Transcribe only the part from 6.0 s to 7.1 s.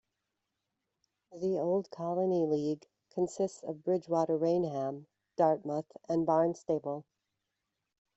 and Barnstable.